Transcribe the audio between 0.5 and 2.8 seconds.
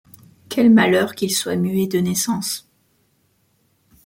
malheur qu’il soit muet de naissance